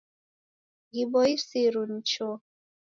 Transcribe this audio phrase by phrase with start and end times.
[0.93, 2.29] Ghiboisiru ni cho